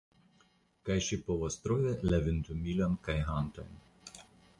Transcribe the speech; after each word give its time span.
Kaj 0.87 0.95
ŝi 1.07 1.19
povos 1.27 1.57
trovi 1.65 1.91
la 2.13 2.19
ventumilon 2.29 2.97
kaj 3.09 3.17
gantojn. 3.29 3.77